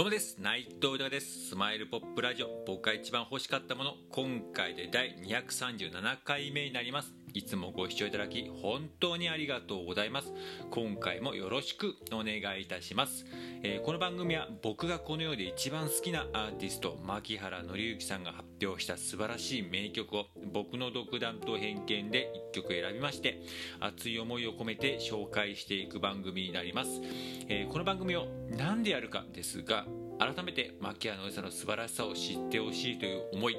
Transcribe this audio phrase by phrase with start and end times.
[0.00, 0.40] どうもです。
[0.40, 1.50] 内藤豊です。
[1.50, 2.48] スマイルポップラジオ。
[2.66, 3.96] 僕が一番欲しかったもの。
[4.10, 7.19] 今回で第237回目になります。
[7.34, 10.32] いつもご視聴いただき本当にありがとうございます。
[10.70, 13.24] 今回もよろしくお願いいたします、
[13.62, 23.42] えー、この番組は僕がこの世で一番好きなアーティスト牧原紀之さんが発表した素晴らしい名曲を僕の独断と偏見で1曲選びまして
[23.80, 27.00] 熱い思いを込めて紹介していく番組になります、
[27.48, 28.26] えー、この番組を
[28.56, 29.86] 何でやるかですが
[30.18, 33.56] 改めて牧原の良さの素晴らしさを知ってほしいという思い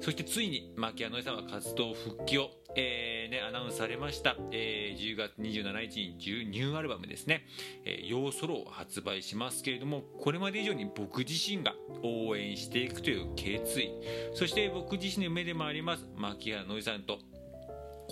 [0.00, 7.46] そしてついに牧原の良さは活動復帰を、えーね、アナウンスされました、えー、10月27日にニューアルバムですね
[7.84, 13.90] 「えー、ヨーソロ」を発売しますけれどもこれまで以上に僕自身が応援していくという決意。
[14.34, 17.18] そして僕自身の夢でもあります牧原のりさんと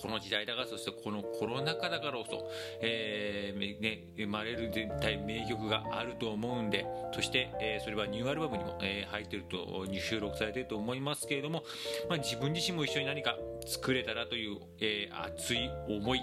[0.00, 2.48] この時代だからそしてこのコロナ禍だからこそ、
[2.80, 11.64] えーね、生まれる絶対名曲があると思うんでそして、えー、それはニューアルバムにも、えー、入ってると収録されてると思いますけれども、
[12.08, 16.20] まあ、自分自身も一緒に何か作れたらという、えー、熱い思い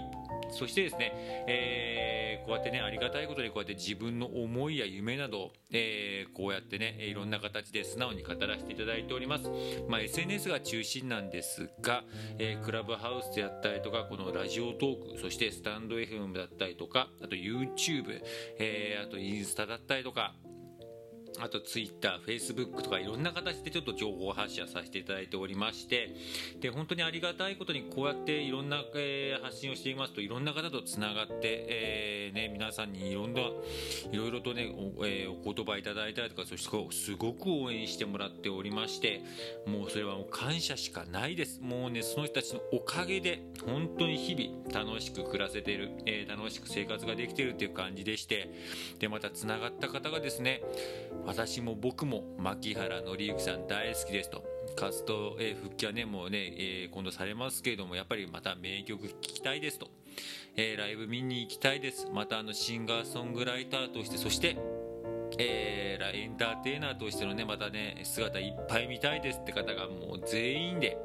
[0.50, 1.12] そしてですね、
[1.46, 9.50] えー、こうやってね、ありがたいことにこうやって自分の思いや夢など、えー、こうやってね、いろんな形で素直に語らせていただいております。
[9.88, 12.02] まあ、SNS が中心なんですが、
[12.38, 18.22] えー、クラブハウスであったりとか、このラジオトーク、そしてスタンド FM だったりとか、あと YouTube、
[18.58, 20.34] えー、あとインスタだったりとか、
[21.40, 26.14] あとツイッター、フェイスブックとかいろんな形でちょっと情報発信させていただいておりまして
[26.60, 39.22] で本当にありがたいことにこうやっていろんな、えー、発信をしていますといろんな方とつながって、えー、ね、皆さんにいろんないろいろとねお,、えー、お言葉いただいたりとかそしてすごく応援してもらっておりまして
[39.66, 41.60] もうそれはもう感謝しかないです。
[41.60, 48.50] もうねその人たちのおかげで本当に日々楽しく暮らせている、え楽しく生活ができているっていう感じでして
[48.98, 50.62] でまたつながった方がですね
[51.28, 54.42] 私も僕も牧原紀之さん大好きですと。
[54.76, 59.90] 活動、え、復帰はねもうね、えー、今度されますけれどもやっぱりまた名曲聴きたいですと、
[60.56, 62.08] えー、ライブ見に行きたいです。
[62.10, 64.56] またあのシンガーソングライターとしてそして
[65.38, 70.96] えー、エンターテイナーとしてのねまたね姿いっぱい見たいですって方がもう全員で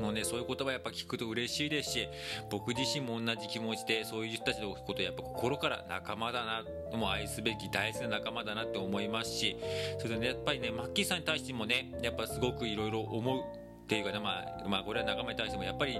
[0.00, 2.08] もうね、そういう言葉やっぱ聞くと嬉しいですし、
[2.50, 6.64] 僕自身も同じ気持ちで、そういう人たちのことやっぱ心から仲間だな、
[6.96, 9.56] もう愛すべき大好きな仲間だなって思いますし、
[9.98, 13.40] それでね、やっぱりね、マッキーさんに対してもね、やっぱすごくいろいろ思う
[13.84, 15.98] っていうかね、まあ、まあ、これは仲間に対してもやっぱり、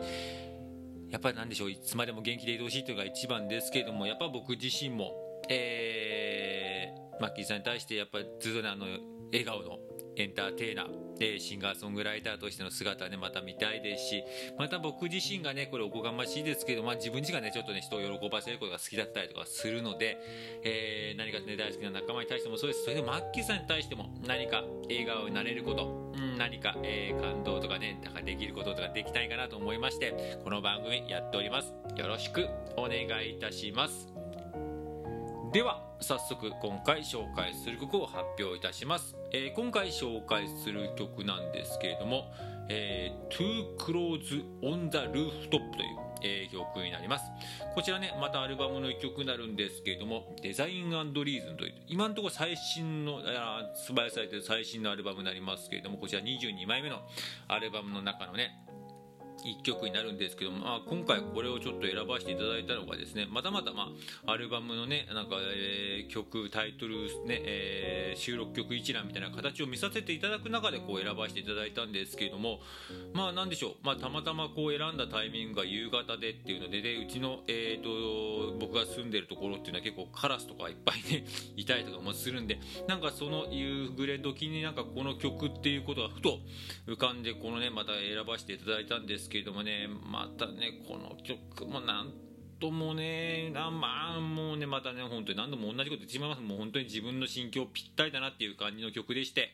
[1.10, 5.12] やっぱりなんでしょう、いつまでも元気でいてほしいというのが一番ですけれども、やっぱ僕自身も、
[5.48, 8.86] えー、マッキーさんに対してやっぱりずっとね、あの、
[9.32, 9.78] 笑顔の
[10.18, 10.88] エンターテイナー、
[11.20, 14.24] えシンガーソングライターとしての姿ね、また見たいですし、
[14.58, 20.18] また僕自身がね、これおこがましいですけど、まあ自分自身がね、ちょっとね、人を喜ばせることが好きだったりとかするので、
[20.64, 22.82] えー、何かね、大好きな仲間に対してもそうです。
[22.82, 31.72] それでマッキーさんに対しても何か笑顔になれること、うん、何か、えー、感動とかね、なんかできることとかできたいかなと思いまして、この番組やっております。
[31.96, 34.17] よろしくお願いいたします。
[35.52, 42.30] では早速今回紹介する曲を発表いたします、えー、今回紹介する曲なんですけれども
[42.68, 47.30] 「えー、Too Close on the Rooftop」というえー、曲になります。
[47.74, 57.02] こちらねまたアルバムの1曲になるんですけれども「デザインリーズン」という今のところ最新の発売されている最新のアルバムになりますけれどもこちら22枚目の
[57.46, 58.64] アルバムの中のね
[59.44, 63.88] 1曲になるんですけども、まあ、今回これをちょっと選ばせていただいたのがですねまたまた、ま
[64.26, 66.94] あ、アルバムのねなんか、えー、曲タイトル
[67.26, 72.60] ね、えー、収録曲一覧みたいな形を見させていただく中でこう選ばせていただいたんですけれども
[73.12, 81.24] まあなんでしょう、まあ、たまたまこう選んだタイミングが夕方でっていうのででうちの、えーと、僕が住んでるところっていうのは結構カラスとかいっぱいね
[81.56, 86.40] いたりとかもするんでなんかその夕暮れ時になんかこの曲っていうことがふと
[86.86, 92.12] 浮かんでこのねまた選ばせていただいたんですですけれどもね、またね、この曲もなん
[92.58, 96.42] ともね、あまあ、もうね、またね、本当に何度も同じこと言ってしまいます。
[96.42, 99.50] もう本当に自分の心境ぴったりだなっていう感じの曲でして。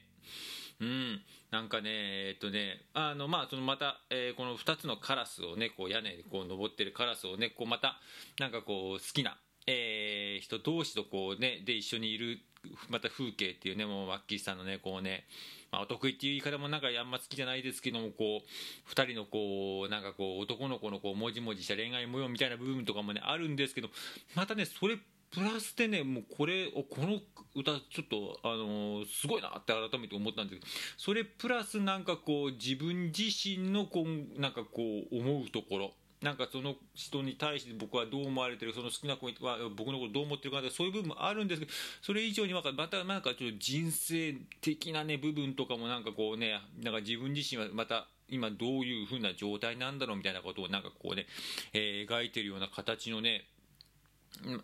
[0.81, 8.01] うん、なんかね、えっとね、あの、まあ、そのまた、えー、この2つのカラスをね、こう屋根でこう登ってるカラスをね、こうまた、
[8.39, 9.37] なんかこう好きな、
[9.67, 12.41] えー、人同士とこうね、で一緒にいる、
[12.89, 15.27] また風景っていうね、もうマッキーさんのね、こうね、
[15.75, 23.89] まあ、お得意っていう言い方もなんかあんま好きじゃないですけどもこう2人のこうなんかこう男の子のこうもじもじした恋愛模様みたいな部分とかもねあるんですけど
[24.37, 24.97] またねそれ
[25.33, 27.19] プラスでねもうこれこの
[27.57, 34.79] 歌ちょっとあのー、すごいなって改めて思ったんですけどそれプラスなんかこう自分自身のこうなんかこ
[35.11, 35.93] う思うところ。
[36.25, 51.27] なんかその人に対して僕はどう思われてるその好きな子は僕のことどう思ってるかそういう部分もあるんですけどそれ以上にまたなんかちょっと人生的なね部分とかもなんかこうねなんか自分自身はまた今どういう風な状態なんだろうみたいなことをなんかこうね、
[51.75, 53.45] えー、描いてるような形のね、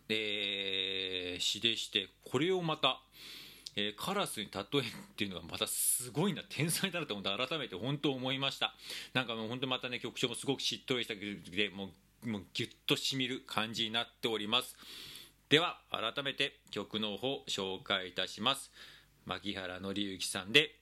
[0.09, 3.03] えー、詩でしてこれをまた
[3.77, 4.85] えー、カラスに例えっ
[5.17, 8.75] ていうのがまたすごいな天才だなと思って改めて本当思いました。
[9.15, 14.77] なんかもう本当またね曲調もすごくしっとりした曲でもうもうギュッとしみる感じになっております。
[15.49, 18.71] では改めて曲の方紹介いたします。
[19.25, 20.77] 牧原紀之さんで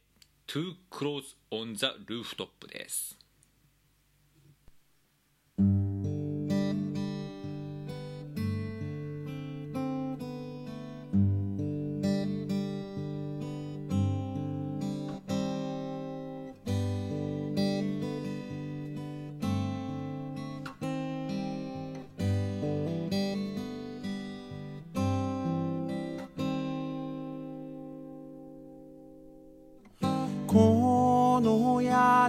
[0.47, 3.28] Too Close on the Rooftop です。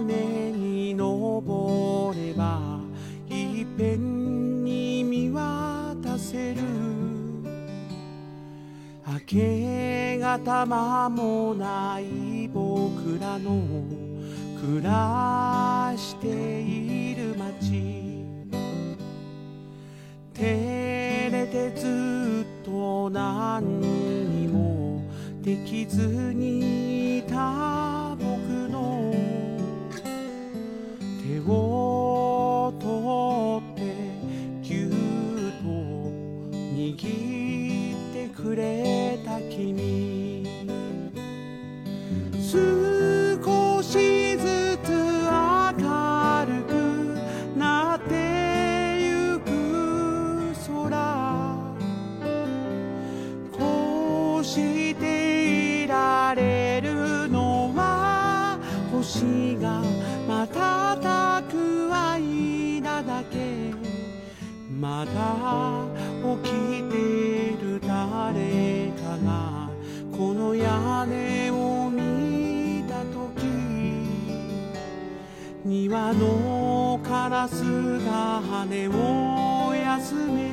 [0.00, 2.80] 根に登れば
[3.28, 6.62] いっぺんに見渡せる。
[9.06, 13.60] 明け方間もない僕らの
[14.60, 18.00] 暮らしている街。
[20.34, 25.02] 照れてずっと何にも
[25.42, 27.89] できずにいた。
[31.48, 33.80] を取って
[34.62, 34.90] ぎゅっ
[35.62, 35.66] と
[36.74, 36.92] 握
[37.94, 40.20] ってくれた君。
[76.12, 77.62] のカラス
[78.04, 80.50] が羽を休め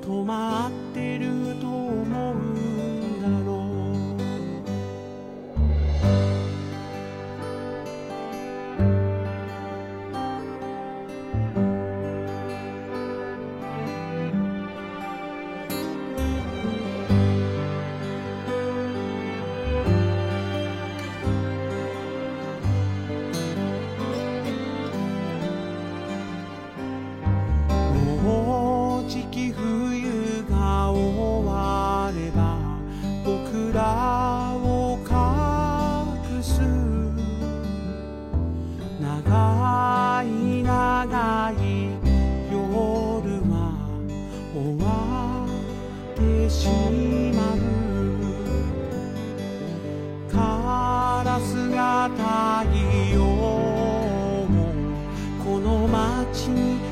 [0.00, 2.41] 止まってると思う。
[51.42, 52.64] 姿
[53.12, 53.24] よ
[55.44, 56.91] この街に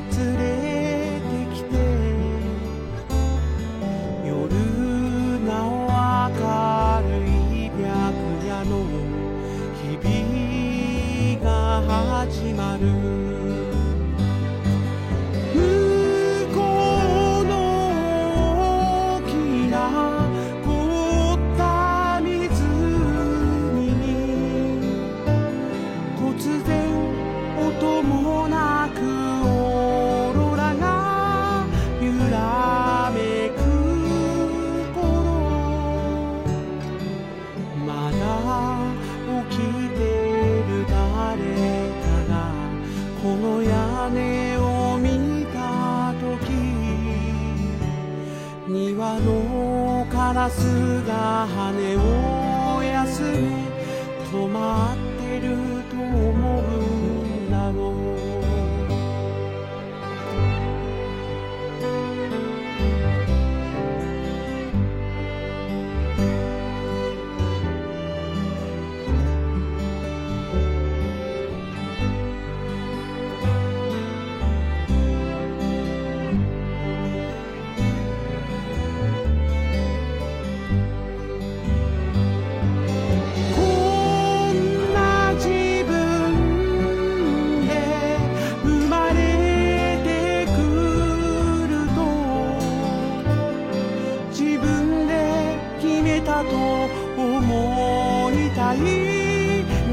[50.51, 51.80] スが跳ね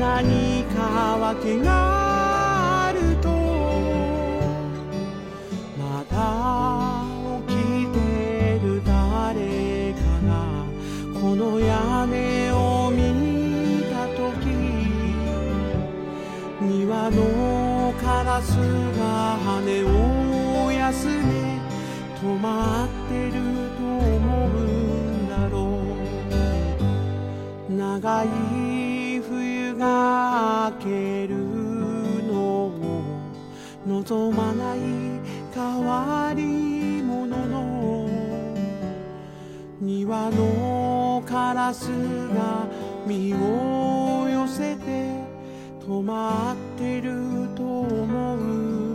[0.08, 1.68] 何か訳が
[2.88, 3.28] あると
[5.78, 6.16] まだ
[7.46, 7.56] 起き
[7.92, 7.98] て
[8.64, 10.30] る誰かが
[11.20, 12.16] この屋根
[12.52, 14.48] を見た時
[16.58, 18.56] 庭のカラス
[18.98, 21.60] が羽を休め
[22.22, 23.32] 止まってる
[23.76, 25.58] と思うんだろ
[27.70, 27.74] う。
[27.74, 28.57] 長い
[29.78, 31.37] がける
[32.26, 32.73] のを
[33.87, 34.80] 望まない
[35.54, 38.08] 変わり者の
[39.80, 42.66] 庭のカラスが
[43.06, 44.82] 身を寄せて
[45.87, 48.88] 止まってると思う。